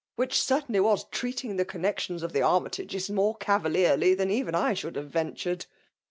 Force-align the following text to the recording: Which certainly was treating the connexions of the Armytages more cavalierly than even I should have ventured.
Which 0.15 0.41
certainly 0.41 0.79
was 0.79 1.03
treating 1.11 1.57
the 1.57 1.63
connexions 1.63 2.23
of 2.23 2.33
the 2.33 2.41
Armytages 2.41 3.11
more 3.11 3.35
cavalierly 3.35 4.15
than 4.15 4.31
even 4.31 4.55
I 4.55 4.73
should 4.73 4.95
have 4.95 5.11
ventured. 5.11 5.67